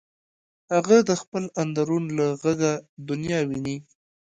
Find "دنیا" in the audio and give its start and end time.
3.09-3.39